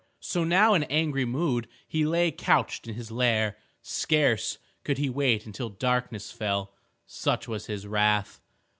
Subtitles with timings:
[0.21, 3.55] So now in angry mood he lay couched in his lair.
[3.83, 6.73] Scarce could he wait until darkness fell,
[7.05, 8.41] such was his wrath.